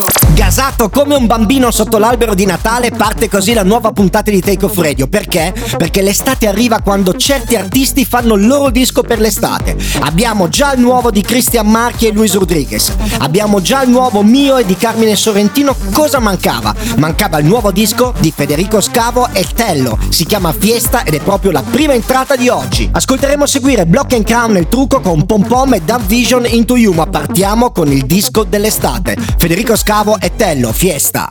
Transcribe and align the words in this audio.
Fasano. 0.00 0.22
Gasato 0.34 0.88
come 0.88 1.14
un 1.14 1.26
bambino 1.26 1.70
sotto 1.70 1.98
l'albero 1.98 2.34
di 2.34 2.46
Natale 2.46 2.90
parte 2.90 3.28
così 3.28 3.52
la 3.52 3.62
nuova 3.62 3.92
puntata 3.92 4.30
di 4.30 4.40
Take 4.40 4.64
Off 4.64 4.78
Radio. 4.78 5.06
Perché? 5.06 5.52
Perché 5.76 6.00
l'estate 6.00 6.48
arriva 6.48 6.80
quando 6.80 7.14
certi 7.16 7.54
artisti 7.54 8.04
fanno 8.04 8.34
il 8.34 8.46
loro 8.46 8.70
disco 8.70 9.02
per 9.02 9.20
l'estate. 9.20 9.76
Abbiamo 10.00 10.48
già 10.48 10.72
il 10.72 10.80
nuovo 10.80 11.10
di 11.10 11.20
Christian 11.20 11.68
Marchi 11.68 12.06
e 12.06 12.12
Luis 12.12 12.34
Rodriguez. 12.34 12.92
Abbiamo 13.18 13.60
già 13.60 13.82
il 13.82 13.90
nuovo 13.90 14.22
mio 14.22 14.56
e 14.56 14.64
di 14.64 14.76
Carmine 14.76 15.14
Sorrentino. 15.14 15.76
Cosa 15.92 16.18
mancava? 16.18 16.74
Mancava 16.96 17.38
il 17.38 17.46
nuovo 17.46 17.70
disco 17.70 18.14
di 18.18 18.32
Federico 18.34 18.80
Scavo 18.80 19.28
e 19.32 19.46
Tello. 19.54 19.98
Si 20.08 20.24
chiama 20.24 20.54
Fiesta 20.56 21.04
ed 21.04 21.14
è 21.14 21.20
proprio 21.20 21.50
la 21.50 21.62
prima 21.62 21.92
entrata 21.92 22.36
di 22.36 22.48
oggi. 22.48 22.88
Ascolteremo 22.90 23.46
seguire 23.46 23.86
Block 23.86 24.14
and 24.14 24.24
Crown 24.24 24.52
nel 24.52 24.68
trucco 24.68 25.00
con 25.00 25.26
Pom 25.26 25.42
Pom 25.46 25.74
e 25.74 25.82
Dub 25.82 26.02
Vision 26.06 26.46
Into 26.46 26.76
You, 26.76 26.94
ma 26.94 27.06
partiamo 27.06 27.70
con 27.70 27.92
il 27.92 28.06
disco 28.06 28.44
dell'estate. 28.44 29.16
Federico 29.36 29.76
Scavo 29.82 30.16
e 30.20 30.36
Tello, 30.36 30.72
Fiesta. 30.72 31.26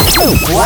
Wow! 0.49 0.65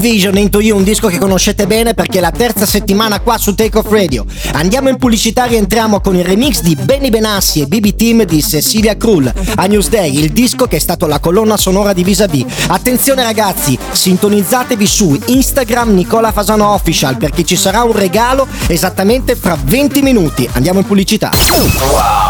Vision 0.00 0.38
Into 0.38 0.60
You, 0.60 0.78
un 0.78 0.82
disco 0.82 1.08
che 1.08 1.18
conoscete 1.18 1.66
bene 1.66 1.92
perché 1.92 2.18
è 2.18 2.20
la 2.22 2.30
terza 2.30 2.64
settimana 2.64 3.20
qua 3.20 3.36
su 3.36 3.54
Take 3.54 3.76
Off 3.78 3.90
Radio. 3.90 4.24
Andiamo 4.52 4.88
in 4.88 4.96
pubblicità 4.96 5.44
e 5.44 5.56
entriamo 5.56 6.00
con 6.00 6.16
il 6.16 6.24
remix 6.24 6.62
di 6.62 6.74
Benny 6.74 7.10
Benassi 7.10 7.60
e 7.60 7.66
BB 7.66 7.94
Team 7.94 8.24
di 8.24 8.42
Cecilia 8.42 8.96
Krull 8.96 9.30
a 9.56 9.66
Newsday, 9.66 10.16
il 10.16 10.30
disco 10.30 10.64
che 10.66 10.76
è 10.76 10.80
stato 10.80 11.06
la 11.06 11.18
colonna 11.18 11.58
sonora 11.58 11.92
di 11.92 12.02
Vis-a-Vis. 12.02 12.46
Attenzione 12.68 13.22
ragazzi, 13.22 13.78
sintonizzatevi 13.92 14.86
su 14.86 15.18
Instagram 15.26 15.94
Nicola 15.94 16.32
Fasano 16.32 16.72
Official 16.72 17.18
perché 17.18 17.44
ci 17.44 17.56
sarà 17.56 17.82
un 17.82 17.92
regalo 17.92 18.46
esattamente 18.68 19.36
fra 19.36 19.58
20 19.62 20.00
minuti. 20.00 20.48
Andiamo 20.52 20.78
in 20.78 20.86
pubblicità. 20.86 21.30
Wow. 21.78 22.29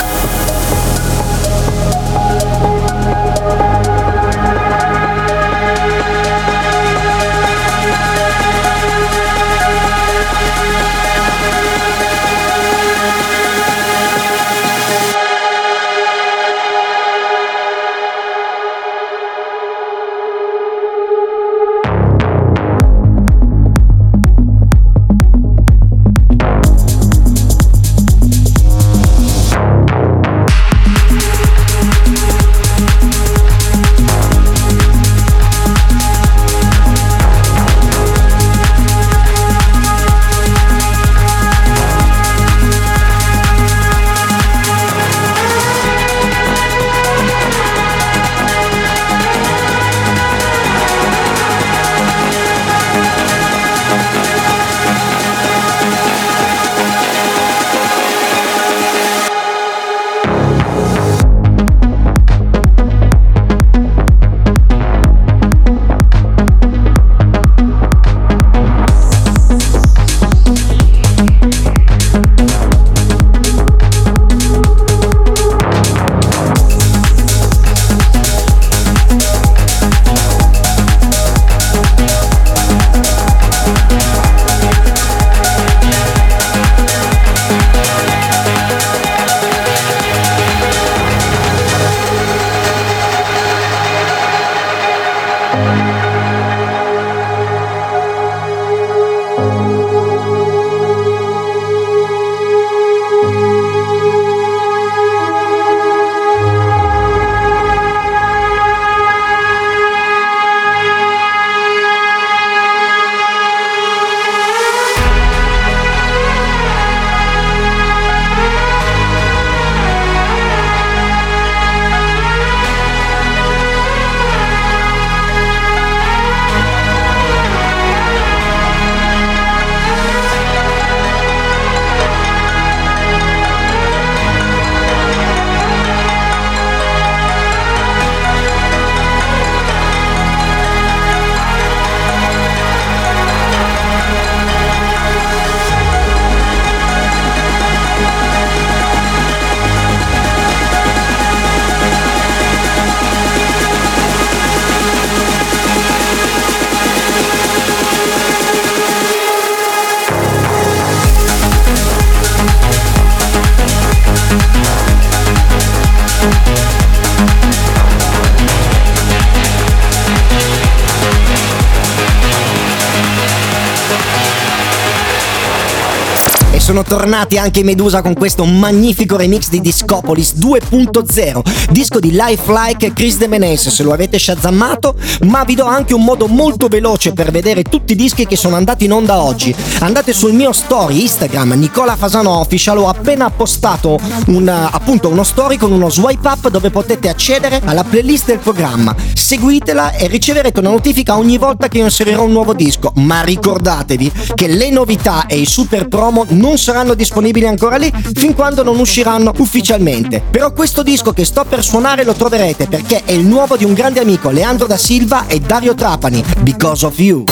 Tornati 176.91 177.37
anche 177.37 177.63
Medusa 177.63 178.01
con 178.01 178.13
questo 178.13 178.43
magnifico 178.43 179.15
remix 179.15 179.47
di 179.47 179.61
Discopolis 179.61 180.33
2.0, 180.33 181.69
disco 181.69 182.01
di 182.01 182.11
Lifelike 182.11 182.91
Chris 182.91 183.15
De 183.15 183.29
Menes, 183.29 183.69
se 183.69 183.83
lo 183.83 183.93
avete 183.93 184.19
shazammato, 184.19 184.95
ma 185.21 185.45
vi 185.45 185.55
do 185.55 185.63
anche 185.63 185.93
un 185.93 186.03
modo 186.03 186.27
molto 186.27 186.67
veloce 186.67 187.13
per 187.13 187.31
vedere 187.31 187.63
tutti 187.63 187.93
i 187.93 187.95
dischi 187.95 188.27
che 188.27 188.35
sono 188.35 188.57
andati 188.57 188.83
in 188.83 188.91
onda 188.91 189.21
oggi. 189.21 189.55
Andate 189.79 190.11
sul 190.11 190.33
mio 190.33 190.51
story 190.51 190.99
Instagram, 190.99 191.53
Nicola 191.53 191.95
Fasano 191.95 192.31
Official, 192.31 192.79
ho 192.79 192.89
appena 192.89 193.29
postato 193.29 193.97
un, 194.25 194.49
appunto 194.49 195.07
uno 195.07 195.23
story 195.23 195.55
con 195.55 195.71
uno 195.71 195.89
swipe 195.89 196.27
up 196.27 196.49
dove 196.49 196.71
potete 196.71 197.07
accedere 197.07 197.61
alla 197.63 197.85
playlist 197.85 198.25
del 198.25 198.39
programma. 198.39 198.93
Seguitela 199.13 199.93
e 199.93 200.07
riceverete 200.07 200.59
una 200.59 200.71
notifica 200.71 201.17
ogni 201.17 201.37
volta 201.37 201.69
che 201.69 201.77
io 201.77 201.85
inserirò 201.85 202.23
un 202.23 202.33
nuovo 202.33 202.53
disco, 202.53 202.91
ma 202.95 203.21
ricordatevi 203.21 204.11
che 204.35 204.47
le 204.47 204.69
novità 204.71 205.25
e 205.25 205.37
i 205.37 205.45
super 205.45 205.87
promo 205.87 206.25
non 206.31 206.57
saranno 206.57 206.79
disponibili 206.95 207.47
ancora 207.47 207.77
lì 207.77 207.91
fin 208.13 208.33
quando 208.33 208.63
non 208.63 208.79
usciranno 208.79 209.31
ufficialmente. 209.37 210.21
Però 210.29 210.51
questo 210.51 210.83
disco 210.83 211.13
che 211.13 211.25
sto 211.25 211.45
per 211.45 211.63
suonare 211.63 212.03
lo 212.03 212.13
troverete 212.13 212.67
perché 212.67 213.03
è 213.03 213.11
il 213.11 213.25
nuovo 213.25 213.55
di 213.55 213.63
un 213.63 213.73
grande 213.73 213.99
amico, 213.99 214.29
Leandro 214.29 214.67
da 214.67 214.77
Silva 214.77 215.27
e 215.27 215.39
Dario 215.39 215.75
Trapani, 215.75 216.23
Because 216.41 216.85
of 216.85 216.99
You. 216.99 217.23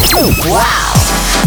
Now 0.46 1.39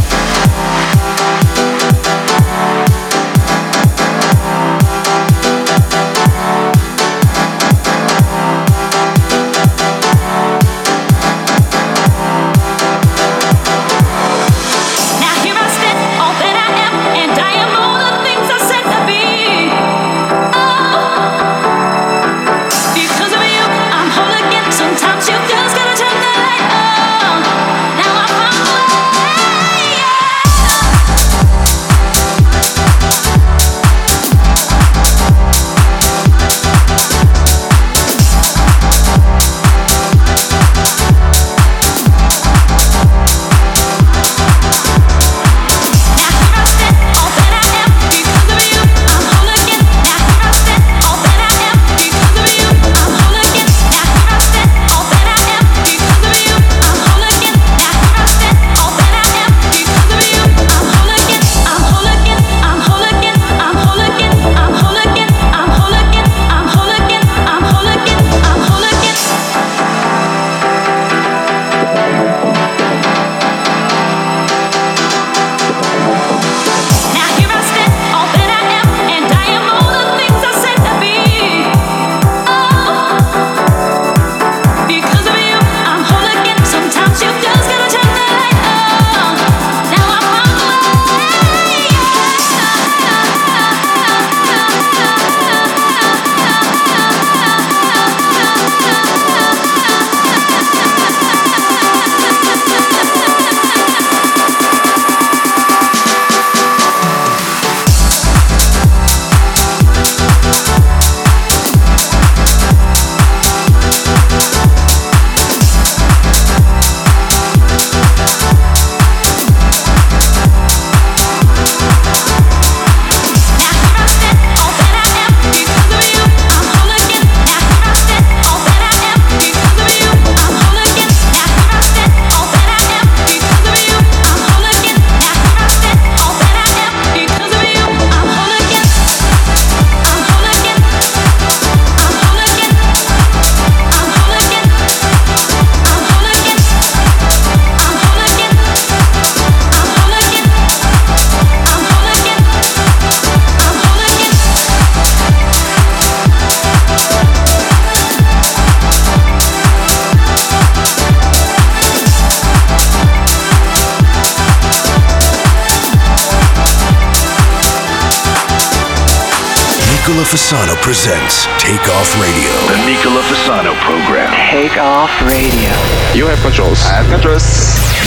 Fasano 170.33 170.75
presents 170.81 171.45
Take 171.61 171.85
Off 171.93 172.09
Radio. 172.17 172.49
The 172.73 172.81
Nicola 172.89 173.21
Fasano 173.21 173.77
program. 173.85 174.33
Take 174.49 174.79
off 174.81 175.13
radio. 175.29 175.69
You 176.17 176.25
have 176.25 176.41
controls. 176.41 176.81
I 176.89 177.05
have 177.05 177.09
controls. 177.13 177.45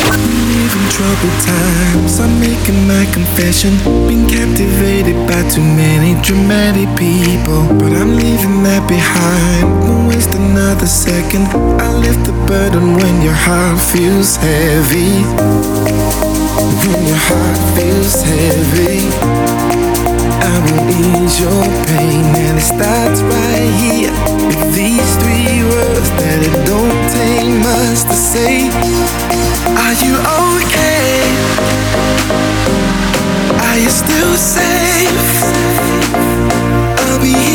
Living 0.09 0.89
troubled 0.89 1.37
times, 1.45 2.19
I'm 2.19 2.33
making 2.41 2.87
my 2.87 3.05
confession. 3.13 3.77
Been 4.09 4.25
captivated 4.25 5.13
by 5.29 5.45
too 5.53 5.61
many 5.61 6.19
dramatic 6.25 6.89
people, 6.97 7.69
but 7.77 7.93
I'm 7.93 8.17
leaving 8.17 8.63
that 8.63 8.89
behind. 8.89 9.85
Won't 9.85 10.09
waste 10.09 10.33
another 10.33 10.87
second. 10.87 11.45
I 11.77 11.93
lift 11.93 12.25
the 12.25 12.33
burden 12.49 12.97
when 12.97 13.21
your 13.21 13.37
heart 13.37 13.77
feels 13.77 14.35
heavy. 14.37 15.21
When 16.89 17.05
your 17.05 17.21
heart 17.29 17.77
feels 17.77 18.17
heavy. 18.25 19.84
I 20.47 20.57
will 20.61 20.85
ease 20.93 21.39
your 21.39 21.63
pain, 21.89 22.25
and 22.45 22.57
it 22.57 22.61
starts 22.61 23.21
right 23.21 23.71
here 23.81 24.13
with 24.45 24.75
these 24.75 25.09
three 25.17 25.63
words 25.73 26.09
that 26.21 26.39
it 26.45 26.55
don't 26.69 27.01
take 27.17 27.49
much 27.65 28.05
to 28.05 28.13
say. 28.13 28.69
Are 29.83 29.95
you 30.05 30.13
okay? 30.61 31.25
Are 33.67 33.79
you 33.83 33.89
still 33.89 34.33
safe? 34.37 35.25
I'll 37.09 37.19
be 37.19 37.33
here 37.33 37.54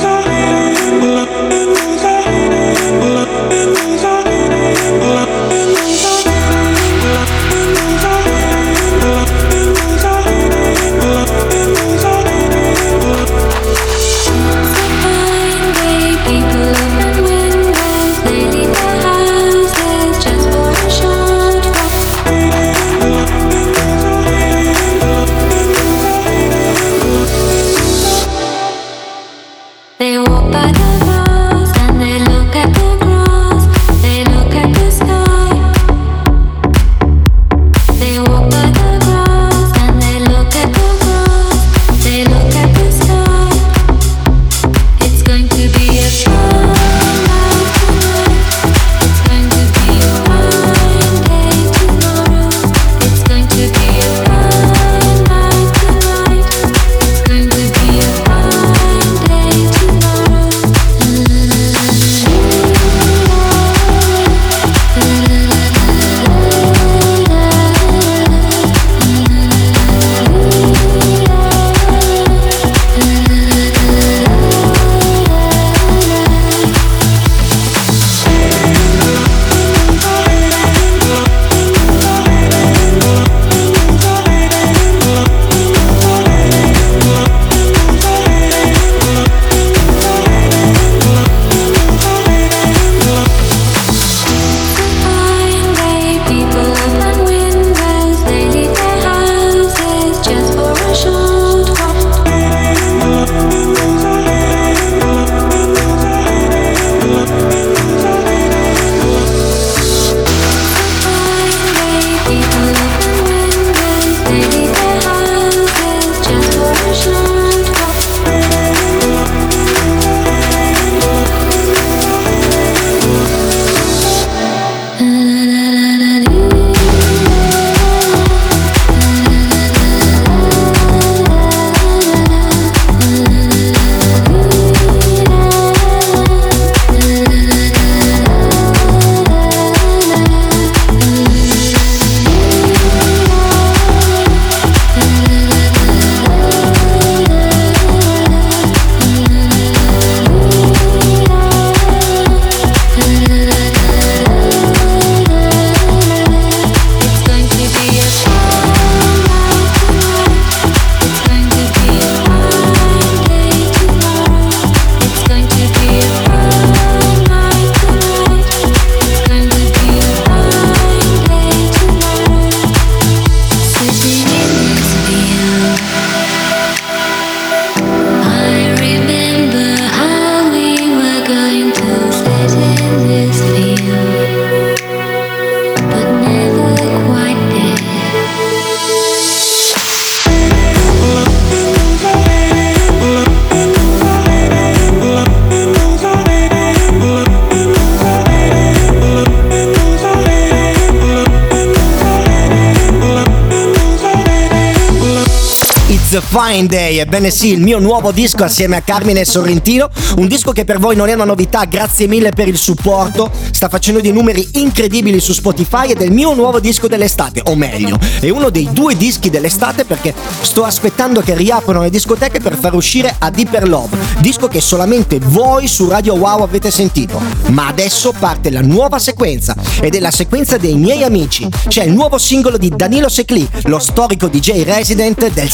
It's 206.11 206.21
a 206.21 206.41
Fine 206.43 206.67
Day, 206.67 206.97
ebbene 206.97 207.29
sì, 207.29 207.53
il 207.53 207.61
mio 207.61 207.79
nuovo 207.79 208.11
disco 208.11 208.43
assieme 208.43 208.75
a 208.75 208.81
Carmine 208.81 209.23
Sorrentino, 209.23 209.89
un 210.17 210.27
disco 210.27 210.51
che 210.51 210.65
per 210.65 210.77
voi 210.77 210.93
non 210.93 211.07
è 211.07 211.13
una 211.13 211.23
novità, 211.23 211.63
grazie 211.63 212.05
mille 212.05 212.31
per 212.31 212.49
il 212.49 212.57
supporto, 212.57 213.31
sta 213.51 213.69
facendo 213.69 214.01
dei 214.01 214.11
numeri 214.11 214.45
incredibili 214.55 215.21
su 215.21 215.31
Spotify 215.31 215.91
ed 215.91 216.01
è 216.01 216.03
il 216.03 216.11
mio 216.11 216.33
nuovo 216.33 216.59
disco 216.59 216.89
dell'estate, 216.89 217.41
o 217.45 217.55
meglio, 217.55 217.97
è 218.19 218.27
uno 218.27 218.49
dei 218.49 218.67
due 218.73 218.97
dischi 218.97 219.29
dell'estate 219.29 219.85
perché 219.85 220.13
sto 220.41 220.65
aspettando 220.65 221.21
che 221.21 221.33
riaprano 221.33 221.83
le 221.83 221.89
discoteche 221.89 222.41
per 222.41 222.57
far 222.57 222.73
uscire 222.73 223.15
A 223.17 223.29
Deeper 223.29 223.69
Love, 223.69 223.95
disco 224.19 224.49
che 224.49 224.59
solamente 224.59 225.17
voi 225.17 225.69
su 225.69 225.87
Radio 225.87 226.15
Wow 226.15 226.43
avete 226.43 226.71
sentito, 226.71 227.21
ma 227.51 227.67
adesso 227.67 228.13
parte 228.19 228.51
la 228.51 228.59
nuova 228.59 228.99
sequenza 228.99 229.55
ed 229.79 229.95
è 229.95 229.99
la 230.01 230.11
sequenza 230.11 230.57
dei 230.57 230.75
miei 230.75 231.03
amici, 231.03 231.47
c'è 231.69 231.83
il 231.83 231.93
nuovo 231.93 232.17
singolo 232.17 232.57
di 232.57 232.69
Danilo 232.75 233.07
Secli, 233.07 233.47
lo 233.63 233.79
storico 233.79 234.27
DJ 234.27 234.63
resident 234.63 235.31
del 235.31 235.49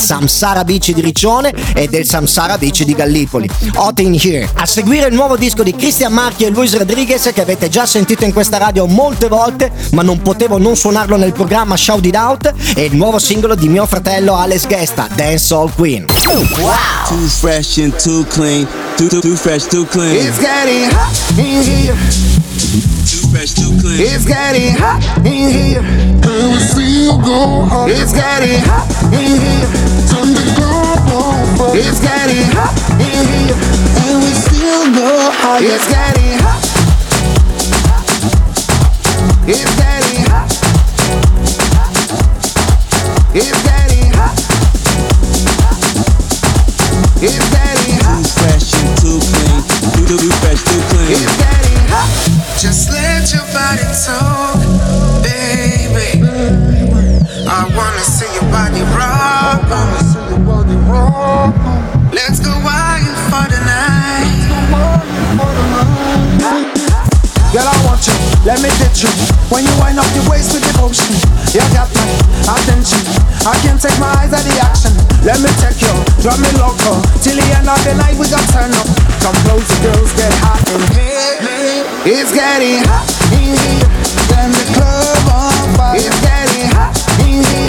Samsara 0.48 0.64
Beach 0.64 0.92
di 0.94 1.02
Riccione 1.02 1.54
e 1.74 1.88
del 1.90 2.06
Samsara 2.06 2.58
Beach 2.58 2.84
di 2.84 2.94
Gallipoli. 2.94 3.50
Hot 3.76 4.00
in 4.00 4.14
here. 4.14 4.50
A 4.54 4.66
seguire 4.66 5.10
il 5.10 5.14
nuovo 5.14 5.36
disco 5.36 5.62
di 5.62 5.76
Cristian 5.76 6.14
Marchi 6.14 6.46
e 6.46 6.50
Luis 6.52 6.78
Rodriguez 6.78 7.32
che 7.34 7.42
avete 7.42 7.68
già 7.68 7.86
sentito 7.86 8.24
in 8.24 8.32
questa 8.32 8.58
radio 8.58 8.86
molte 8.86 9.28
volte, 9.28 9.70
ma 9.92 10.04
non 10.04 10.22
potevo 10.22 10.58
non 10.58 10.78
suonarlo 10.78 11.18
nel 11.18 11.34
programma 11.34 11.76
Shout 11.76 12.06
It 12.06 12.16
Out 12.16 12.54
e 12.76 12.86
il 12.86 12.96
nuovo 12.96 13.20
singolo 13.20 13.56
di 13.56 13.68
mio 13.68 13.86
fratello 13.86 14.38
Alex 14.38 14.68
Gesta, 14.68 15.10
Dance 15.14 15.54
All 15.54 15.70
Queen. 15.76 16.06
Wow! 16.26 16.76
Too 17.10 17.28
fresh 17.28 17.80
and 17.80 17.94
too 18.02 18.24
clean. 18.30 18.66
Too, 18.96 19.10
too, 19.10 19.20
too 19.20 19.36
fresh, 19.36 19.66
too 19.66 19.86
clean. 19.86 20.16
It's 20.16 20.40
getting 20.40 20.90
hot 20.90 21.14
in 21.38 21.62
here. 21.62 21.96
Too 23.04 23.28
fresh, 23.32 23.54
too 23.54 23.76
clean. 23.82 24.00
It's 24.00 24.24
getting 24.24 24.78
hot 24.78 25.04
in 25.26 25.52
here. 25.52 25.82
And 25.82 26.54
we 26.54 26.60
still 26.60 27.18
go 27.20 27.66
hard. 27.66 27.92
It's 27.92 28.14
getting 28.14 28.62
hot 28.64 28.88
in 29.12 29.42
here. 29.42 29.88
It's 31.60 32.00
getting 32.00 32.46
hot 32.54 32.70
in 33.02 33.26
here. 33.34 33.58
And 34.06 34.22
we 34.22 34.30
still 34.30 34.94
go 34.94 35.10
hard. 35.42 35.64
It's 35.66 35.90
getting 35.90 36.38
hot. 36.38 36.62
It's 39.50 39.66
getting 39.74 40.22
hot. 40.30 40.54
It's 43.34 43.58
getting 43.66 44.14
hot. 44.14 44.38
It's 47.26 47.50
getting 47.50 47.98
hot. 48.06 48.22
Too 48.22 48.38
fresh 48.38 48.78
and 48.78 48.94
too 49.02 49.18
clean. 49.18 49.58
Too, 49.98 50.06
too, 50.06 50.18
too 50.22 50.30
fresh, 50.38 50.62
too 50.62 50.82
clean. 50.94 51.10
It's 51.10 51.26
getting 51.42 51.82
hot. 51.90 52.06
Just 52.62 52.94
let 52.94 53.34
your 53.34 53.46
body 53.50 53.82
talk, 54.06 54.62
baby. 55.26 56.22
I 57.50 57.66
wanna 57.74 58.06
wind 69.88 70.00
up 70.00 70.12
your 70.16 70.28
waist 70.30 70.52
with 70.52 70.64
devotion, 70.68 71.16
you 71.56 71.64
got 71.72 71.88
my 71.96 72.04
attention. 72.60 73.00
I 73.48 73.56
can't 73.64 73.80
take 73.80 73.96
my 74.04 74.12
eyes 74.20 74.36
out 74.36 74.44
the 74.44 74.56
action. 74.60 74.92
Let 75.24 75.40
me 75.40 75.48
take 75.64 75.80
you, 75.80 75.96
drop 76.20 76.36
me 76.44 76.52
loco. 76.60 77.00
Till 77.24 77.40
the 77.40 77.48
end 77.56 77.72
of 77.72 77.80
the 77.88 77.96
night, 77.96 78.20
we 78.20 78.28
got 78.28 78.44
turn 78.52 78.76
up. 78.76 78.88
Come 79.24 79.38
close, 79.48 79.64
the 79.64 79.88
girls 79.88 80.12
get 80.20 80.34
hot 80.44 80.60
in 80.76 80.84
here. 80.92 81.88
It's 82.04 82.36
getting 82.36 82.84
hot 82.84 83.08
in 83.32 83.56
here. 83.56 83.88
Turn 84.28 84.52
the 84.52 84.66
club 84.76 85.24
on 85.32 85.76
fire. 85.80 85.96
It's 85.96 86.20
getting 86.20 86.68
hot 86.76 86.92
in 87.24 87.40
here. 87.48 87.67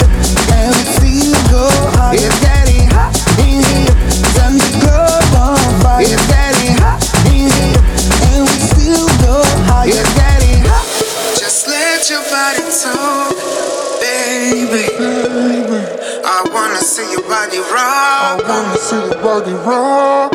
Body 17.49 17.61
rock. 17.73 18.45
I 18.45 18.61
wanna 18.61 18.77
see 18.77 18.95
your 18.95 19.17
body 19.25 19.53
rock. 19.65 20.33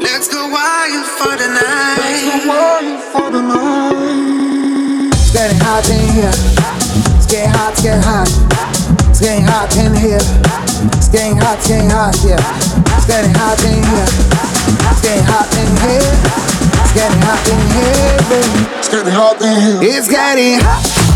Let's 0.00 0.28
go 0.32 0.48
wild 0.48 1.04
for 1.04 1.36
the 1.36 1.44
night. 1.44 2.00
Let's 2.00 2.24
go 2.24 2.48
wild 2.48 3.00
for 3.12 3.28
the 3.30 3.42
night. 3.44 5.12
It's 5.12 5.32
getting 5.32 5.60
hot 5.60 5.84
in 5.90 6.08
here. 6.16 6.32
It's 7.16 7.26
getting 7.26 7.52
hot, 7.52 7.72
it's 7.72 7.82
getting 7.82 8.00
hot. 8.00 8.28
It's 9.10 9.20
getting 9.20 9.44
hot 9.44 9.76
in 9.76 9.94
here. 9.94 10.24
It's 10.96 11.08
getting 11.08 11.36
hot, 11.36 11.58
it's 11.58 11.68
getting 11.68 11.90
hot, 11.90 12.16
yeah. 12.24 12.40
It's 12.96 13.04
getting 13.04 13.34
hot 13.36 13.60
in 13.68 13.84
here. 13.84 14.08
It's 14.88 15.02
getting 15.04 15.24
hot 15.28 15.52
in 15.52 15.68
here. 15.84 16.16
It's 16.80 16.94
getting 16.96 17.20
hot 17.28 17.44
in 17.44 17.60
here, 17.76 18.16
baby. 18.32 18.60
It's 18.78 18.88
getting 18.88 19.12
hot 19.12 19.42
in 19.42 19.52
here. 19.60 19.98
It's 19.98 20.08
getting 20.08 20.60
hot. 20.60 21.07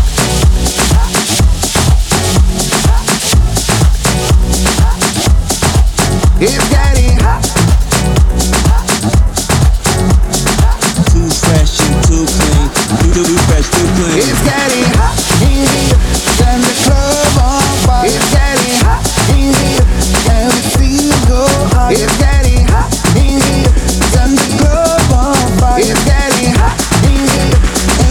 Too, 13.71 13.87
too, 13.87 14.03
too 14.03 14.03
fresh, 14.03 14.03
too 14.03 14.03
clean. 14.03 14.19
It's 14.19 14.43
getting 14.43 14.87
hot 14.97 15.15
in 15.43 15.63
here. 15.63 15.97
Turn 16.39 16.59
the 16.59 16.75
club 16.83 17.33
on 17.39 17.63
fire. 17.87 18.07
It's 18.07 18.27
getting 18.33 18.77
hot 18.83 19.01
in 19.31 19.53
here. 19.53 19.83
And 20.31 20.47
we 20.51 20.61
still 20.73 21.15
go 21.29 21.41
hard. 21.71 21.93
It's 21.95 22.17
getting 22.19 22.63
hot 22.67 22.89
in 23.15 23.39
here. 23.39 23.71
Turn 24.11 24.31
the 24.35 24.47
club 24.59 25.01
on 25.13 25.39
fire. 25.59 25.79
It's 25.79 26.03
getting 26.03 26.51
hot 26.57 26.77
in 27.07 27.23
here. 27.23 27.57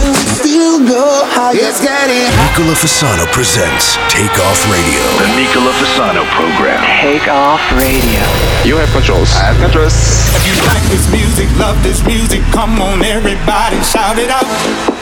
And 0.01 0.11
we 0.13 0.23
still 0.41 0.77
go 0.87 1.03
hard. 1.33 1.55
It's 1.57 1.79
getting 1.81 2.25
hot. 2.33 2.53
Nicola 2.53 2.75
Fasano 2.77 3.25
presents 3.33 3.97
Take 4.09 4.37
Off 4.45 4.61
Radio. 4.69 5.01
The 5.21 5.29
Nicola 5.37 5.73
Fasano 5.77 6.23
program. 6.37 6.81
Take 7.01 7.27
off 7.27 7.61
radio. 7.73 8.21
You 8.63 8.77
have 8.77 8.89
controls. 8.93 9.33
I 9.35 9.51
have 9.51 9.57
controls. 9.57 9.93
If 10.37 10.45
you 10.45 10.53
like 10.69 10.83
this 10.93 11.09
music, 11.11 11.49
love 11.57 11.81
this 11.83 12.05
music, 12.05 12.41
come 12.53 12.79
on 12.79 13.01
everybody, 13.03 13.81
shout 13.81 14.17
it 14.19 14.29
out. 14.29 14.92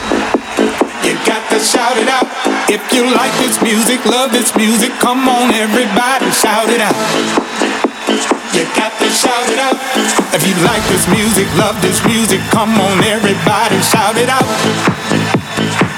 Shout 1.62 1.96
it 1.96 2.10
out. 2.10 2.26
If 2.66 2.82
you 2.92 3.06
like 3.06 3.30
this 3.38 3.62
music, 3.62 4.04
love 4.04 4.32
this 4.32 4.50
music, 4.58 4.90
come 4.98 5.28
on 5.28 5.54
everybody, 5.54 6.26
shout 6.34 6.68
it 6.68 6.82
out. 6.82 6.98
You 8.50 8.66
got 8.74 8.90
to 8.98 9.08
shout 9.08 9.46
it 9.46 9.62
out. 9.62 9.78
If 10.34 10.42
you 10.42 10.58
like 10.66 10.82
this 10.90 11.06
music, 11.06 11.46
love 11.54 11.78
this 11.80 12.02
music, 12.04 12.40
come 12.50 12.74
on 12.82 12.98
everybody, 13.06 13.78
shout 13.80 14.18
it 14.18 14.28
out. 14.28 14.42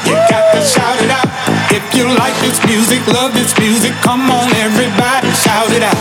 You 0.05 0.13
got 0.29 0.53
to 0.53 0.61
shout 0.61 1.01
it 1.01 1.09
out. 1.09 1.33
If 1.73 1.83
you 1.97 2.13
like 2.13 2.37
this 2.45 2.61
music, 2.69 3.01
love 3.09 3.33
this 3.33 3.57
music, 3.59 3.97
come 4.05 4.29
on 4.31 4.53
everybody, 4.61 5.33
shout 5.33 5.73
it 5.73 5.83
out. 5.83 5.97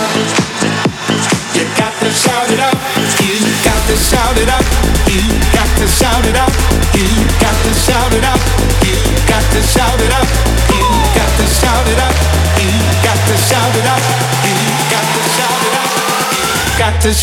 You 1.55 1.63
got 1.79 1.95
to 2.03 2.11
shout 2.11 2.51
it 2.51 2.59
out. 2.59 2.75
You 3.23 3.39
got 3.63 3.81
to 3.87 3.95
shout 3.95 4.35
it 4.35 4.49
out. 4.51 4.65
You 5.07 5.23
got 5.55 5.71
to 5.79 5.87
shout 5.87 6.25
it 6.27 6.35
out. 6.35 6.51
You 6.91 7.32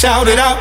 shout 0.00 0.29
it 0.29 0.38
out. 0.38 0.61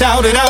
Shout 0.00 0.24
it 0.24 0.34
out. 0.34 0.49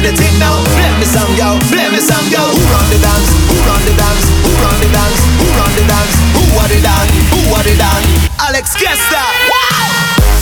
play 0.00 0.10
the 0.10 0.16
thing 0.16 0.38
now, 0.38 0.56
play 0.72 0.88
me 0.98 1.04
some 1.04 1.28
yo, 1.36 1.58
play 1.68 1.88
me 1.92 2.00
some 2.00 2.24
yo. 2.32 2.40
Who 2.40 2.62
run 2.72 2.88
the 2.88 2.98
dance? 3.04 3.28
Who 3.48 3.56
run 3.68 3.80
the 3.84 3.92
dance? 3.96 4.24
Who 4.44 4.50
run 4.64 4.76
the 4.80 4.88
dance? 4.88 5.20
Who 5.36 5.46
run 5.56 5.72
the 5.76 5.84
dance? 5.84 6.14
Who 6.32 6.42
are 6.56 6.68
the 6.68 6.80
dance? 6.80 7.12
Who 7.28 7.40
are 7.52 7.64
the 7.64 7.76
dance? 7.76 8.08
Alex 8.40 8.76
Guesta. 8.76 9.22
Wow! 9.52 10.39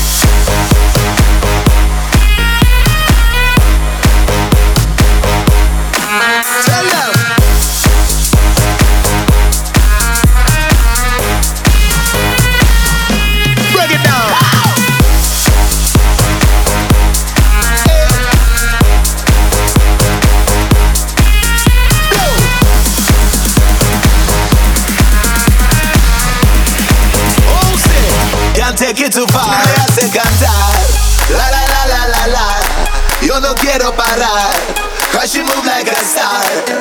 Star. 36.05 36.78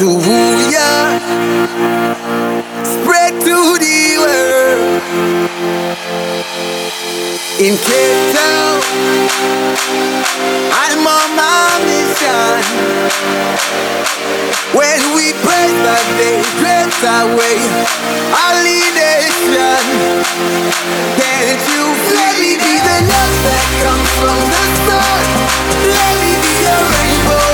To 0.00 0.06
woo 0.06 0.56
ya, 0.72 1.20
spread 2.82 3.36
to 3.44 3.56
the 3.84 4.00
world. 4.16 5.02
In 7.60 7.76
Cape 7.76 8.24
Town, 8.32 8.80
I'm 10.72 11.04
on 11.04 11.28
my 11.36 11.68
mission. 11.84 12.64
When 14.72 15.00
we 15.12 15.36
praise 15.44 15.76
that 15.84 16.06
they 16.16 16.40
drift 16.56 17.02
away 17.04 17.60
our 18.40 18.56
leadership. 18.64 19.84
Can't 21.20 21.60
you 21.76 21.84
let 22.16 22.34
me 22.40 22.56
be 22.56 22.74
the 22.88 22.98
love 23.04 23.36
that 23.44 23.66
comes 23.84 24.10
from 24.16 24.40
the 24.48 24.64
sun? 24.80 25.24
Let 25.92 26.14
me 26.24 26.32
be 26.40 26.54
a 26.64 26.78
rainbow. 26.88 27.49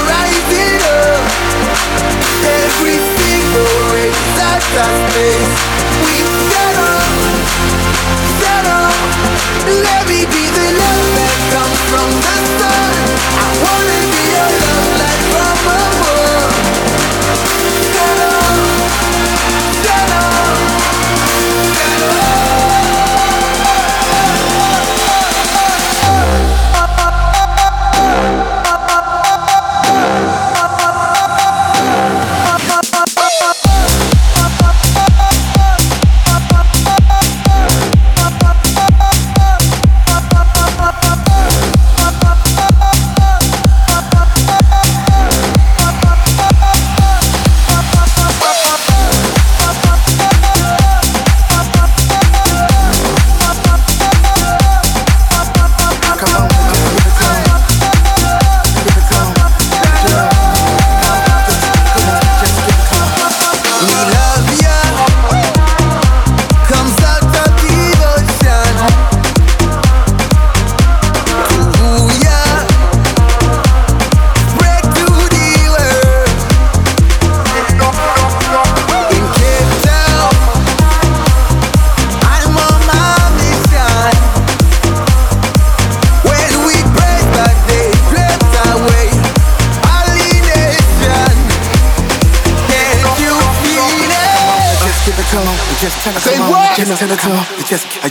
Every 2.47 2.99
single 3.19 3.73
race 3.91 4.23
that 4.39 4.63
I 4.79 4.89
face, 5.11 5.55
we 6.07 6.15
set 6.51 6.77
up, 6.79 7.11
set 8.41 8.65
up. 8.71 8.95
Let 9.67 10.03
me 10.07 10.21
be 10.31 10.45
the 10.55 10.69
love 10.79 11.07
that 11.19 11.37
comes 11.53 11.81
from 11.91 12.09
the 12.23 12.37
sun. 12.59 12.95
I 13.43 13.49
wanna 13.67 14.16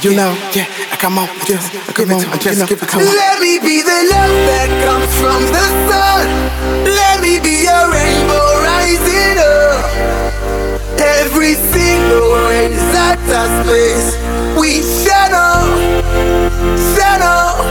you 0.06 0.14
know, 0.16 0.38
yeah, 0.54 0.68
come 1.02 1.18
on, 1.18 1.28
just, 1.48 1.74
come 1.96 2.12
on, 2.12 2.22
just 2.40 2.68
give 2.70 2.78
it 2.82 2.90
to. 2.90 2.98
Let 2.98 3.42
me 3.42 3.58
be 3.58 3.82
the 3.82 4.00
love 4.14 4.38
that 4.54 4.70
comes 4.86 5.10
from 5.18 5.42
the 5.50 5.66
sun. 5.90 6.30
Let 6.86 7.22
me 7.26 7.40
be 7.42 7.66
a 7.66 7.90
rainbow 7.90 8.46
rising 8.62 9.38
up. 9.42 9.82
Every 11.02 11.56
single 11.74 12.38
rain 12.38 12.74
is 12.78 12.94
at 12.94 13.18
our 13.34 13.50
space. 13.66 14.14
We 14.62 14.86
shadow, 14.86 15.74
shadow. 16.94 17.66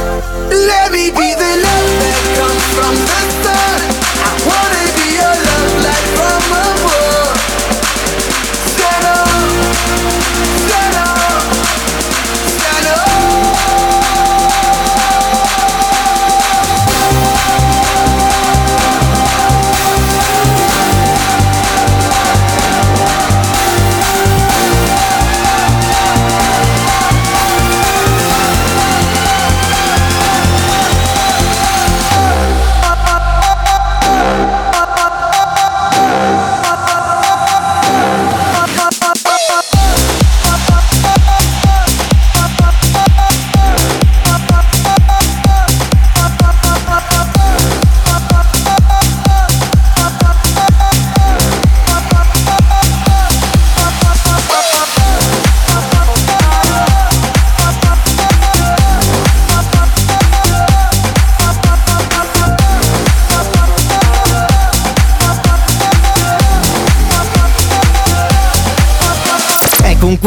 Let 0.51 0.91
me 0.91 1.15
be 1.15 1.29
the 1.39 1.53
love 1.63 1.91
that 2.03 2.23
comes 2.35 2.65
from 2.75 2.95
the 2.99 3.21
sun. 3.31 3.44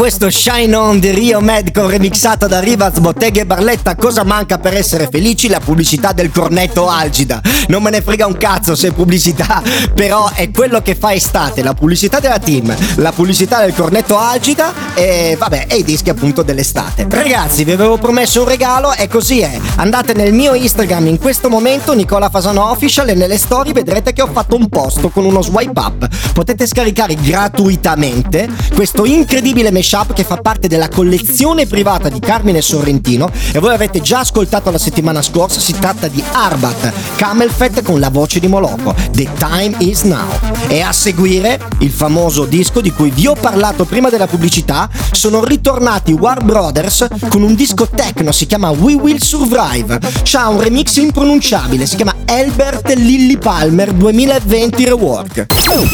Questo 0.08 0.30
Shine 0.30 0.74
On 0.74 0.98
di 0.98 1.10
Rio 1.10 1.38
Medco 1.40 1.86
remixato 1.86 2.46
da 2.46 2.60
Rivaz 2.60 2.98
Botteghe 2.98 3.40
e 3.40 3.44
Barletta, 3.44 3.94
cosa 3.94 4.24
manca 4.24 4.56
per 4.56 4.74
essere 4.74 5.06
felici? 5.12 5.48
La 5.48 5.60
pubblicità 5.60 6.12
del 6.12 6.30
cornetto 6.30 6.88
Algida. 6.88 7.42
Non 7.66 7.82
me 7.82 7.90
ne 7.90 8.00
frega 8.00 8.24
un 8.24 8.38
cazzo 8.38 8.74
se 8.74 8.88
è 8.88 8.92
pubblicità, 8.92 9.62
però 9.94 10.30
è 10.32 10.50
quello 10.50 10.80
che 10.80 10.94
fa 10.94 11.12
estate, 11.12 11.62
la 11.62 11.74
pubblicità 11.74 12.20
della 12.20 12.38
team, 12.38 12.74
la 12.96 13.12
pubblicità 13.12 13.60
del 13.60 13.74
cornetto 13.74 14.16
Algida 14.16 14.72
e 14.94 15.36
vabbè, 15.38 15.66
e 15.68 15.76
i 15.76 15.84
dischi 15.84 16.08
appunto 16.08 16.42
dell'estate. 16.42 17.06
Ragazzi, 17.10 17.64
vi 17.64 17.72
avevo 17.72 17.98
promesso 17.98 18.40
un 18.40 18.48
regalo 18.48 18.94
e 18.94 19.08
così 19.08 19.40
è. 19.40 19.60
Andate 19.76 20.14
nel 20.14 20.32
mio 20.32 20.54
Instagram 20.54 21.06
in 21.08 21.18
questo 21.18 21.50
momento, 21.50 21.92
Nicola 21.92 22.30
Fasano 22.30 22.70
Official, 22.70 23.10
e 23.10 23.14
nelle 23.14 23.36
storie 23.36 23.74
vedrete 23.74 24.14
che 24.14 24.22
ho 24.22 24.30
fatto 24.32 24.56
un 24.56 24.70
post 24.70 25.10
con 25.10 25.26
uno 25.26 25.42
swipe 25.42 25.78
up. 25.78 26.08
Potete 26.32 26.66
scaricare 26.66 27.14
gratuitamente 27.14 28.48
questo 28.74 29.04
incredibile 29.04 29.70
mashup 29.70 29.96
che 30.06 30.22
fa 30.24 30.36
parte 30.36 30.68
della 30.68 30.88
collezione 30.88 31.66
privata 31.66 32.08
di 32.08 32.20
Carmine 32.20 32.60
Sorrentino 32.60 33.30
e 33.52 33.58
voi 33.58 33.74
avete 33.74 34.00
già 34.00 34.20
ascoltato 34.20 34.70
la 34.70 34.78
settimana 34.78 35.22
scorsa, 35.22 35.58
si 35.60 35.72
tratta 35.78 36.08
di 36.08 36.22
Arbat 36.32 36.92
Camelfett 37.16 37.82
con 37.82 37.98
la 37.98 38.08
voce 38.08 38.38
di 38.38 38.46
Moloco, 38.46 38.94
The 39.10 39.28
Time 39.36 39.74
Is 39.78 40.02
Now. 40.02 40.28
E 40.68 40.82
a 40.82 40.92
seguire 40.92 41.58
il 41.80 41.90
famoso 41.90 42.44
disco 42.44 42.80
di 42.80 42.92
cui 42.92 43.10
vi 43.10 43.26
ho 43.26 43.34
parlato 43.34 43.84
prima 43.84 44.08
della 44.08 44.26
pubblicità, 44.26 44.88
sono 45.10 45.42
ritornati 45.44 46.12
War 46.12 46.44
Brothers 46.44 47.06
con 47.28 47.42
un 47.42 47.54
disco 47.54 47.88
techno, 47.88 48.30
si 48.30 48.46
chiama 48.46 48.70
We 48.70 48.94
Will 48.94 49.18
Survive, 49.18 49.98
c'ha 50.22 50.48
un 50.48 50.60
remix 50.60 50.96
impronunciabile, 50.96 51.86
si 51.86 51.96
chiama 51.96 52.14
Albert 52.26 52.92
Lilly 52.94 53.36
Palmer 53.36 53.92
2020 53.92 54.84
Rework. 54.84 55.46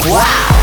Wow! 0.06 0.53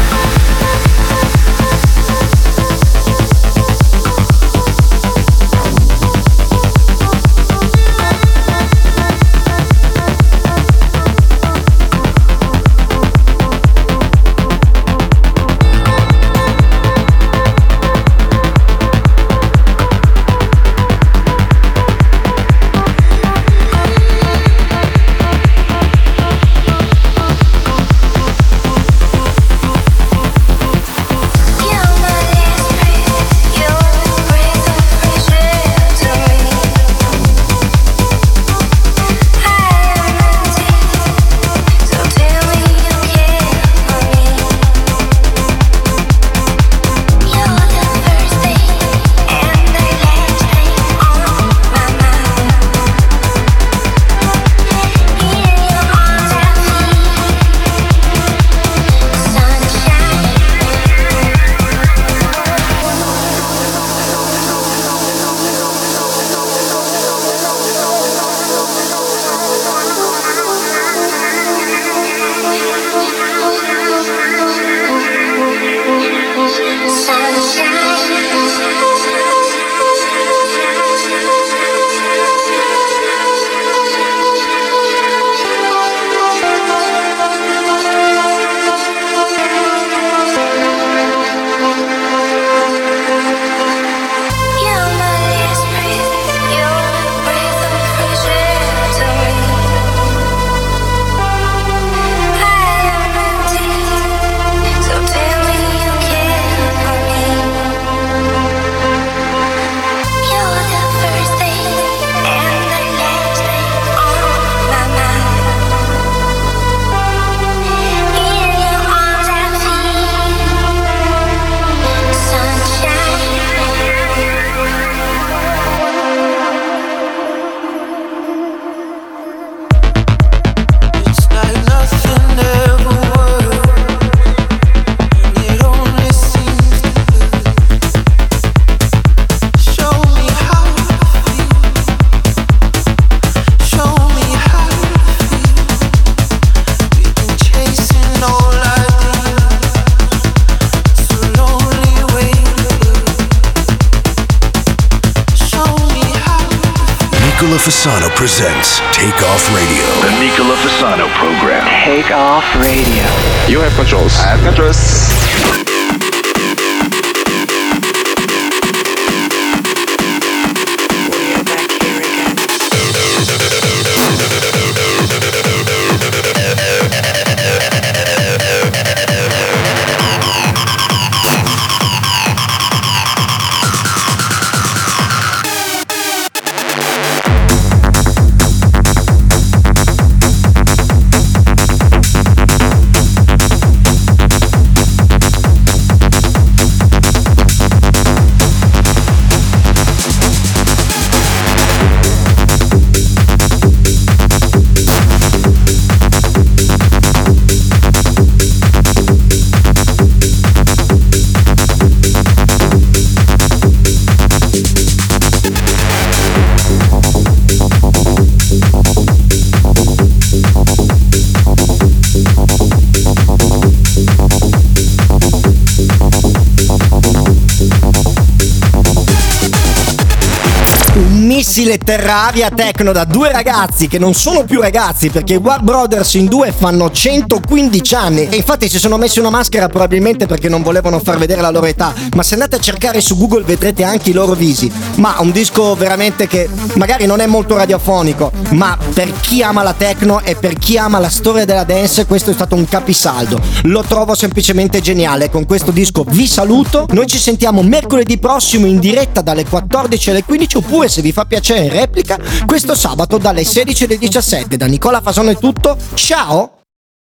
Un 231.62 231.68
missile 231.68 231.86
terra-aria 231.86 232.50
tecno 232.50 232.92
da 232.92 233.04
due 233.04 233.32
ragazzi 233.32 233.88
che 233.88 234.00
non 234.00 234.16
sono 234.16 234.46
più 234.46 234.60
ragazzi 234.60 235.12
perché 235.12 235.36
War 235.36 235.62
Brothers 235.62 236.16
in 236.16 236.26
due 236.26 236.52
fanno 236.52 236.90
115 236.90 237.94
anni. 237.94 238.28
E 238.30 238.38
infatti 238.38 238.68
si 238.68 238.80
sono 238.80 238.98
messi 238.98 239.20
una 239.20 239.30
maschera 239.30 239.68
probabilmente 239.68 240.26
perché 240.26 240.50
non 240.50 240.64
volevano 240.64 241.00
far 241.00 241.20
vedere 241.20 241.40
la 241.40 241.52
loro 241.52 241.68
età. 241.68 241.94
Ma 242.16 242.24
se 242.24 242.34
andate 242.34 242.56
a 242.56 242.60
cercare 242.60 243.00
su 243.00 243.16
Google 243.16 243.44
vedrete 243.44 243.84
anche 243.84 244.10
i 244.10 244.14
loro 244.14 244.34
visi. 244.34 244.72
Ma 244.96 245.18
un 245.20 245.30
disco 245.30 245.76
veramente 245.76 246.26
che 246.26 246.50
magari 246.78 247.06
non 247.06 247.20
è 247.20 247.28
molto 247.28 247.56
radiofonico 247.56 248.32
ma 248.52 248.76
per 248.96 249.12
chi 249.20 249.44
ama 249.44 249.62
la 249.62 249.74
techno 249.74 250.22
e 250.22 250.36
per 250.36 250.56
chi 250.56 250.80
ama 250.80 250.98
la 250.98 251.10
storia 251.10 251.46
della 251.46 251.64
dance 251.64 252.08
questo 252.08 252.32
è 252.32 252.34
stato 252.34 252.56
un 252.56 252.68
capisaldo. 252.68 253.40
Lo 253.66 253.84
trovo 253.84 254.16
semplicemente 254.16 254.82
geniale. 254.82 255.30
Con 255.30 255.46
questo 255.46 255.70
disco 255.70 256.06
vi 256.08 256.26
saluto. 256.26 256.88
Noi 256.90 257.06
ci 257.06 257.20
sentiamo 257.20 257.62
mercoledì 257.62 258.18
prossimo 258.18 258.66
in 258.66 258.80
diretta 258.80 259.22
dalle 259.22 259.46
14 259.46 260.10
alle 260.10 260.24
15 260.24 260.58
oppure 260.58 260.90
se 260.90 261.04
vi 261.04 261.12
fa 261.12 261.26
piacere 261.26 261.51
in 261.56 261.70
replica 261.70 262.20
questo 262.46 262.76
sabato 262.76 263.18
dalle 263.18 263.44
16 263.44 263.84
alle 263.86 263.98
17 263.98 264.58
da 264.58 264.66
Nicola 264.66 265.02
Fasano 265.02 265.30
è 265.30 265.38
tutto. 265.38 265.78
Ciao 265.94 266.61